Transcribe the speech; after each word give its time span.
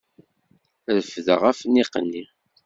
Refdeɣ 0.95 1.41
afniq-nni. 1.51 2.23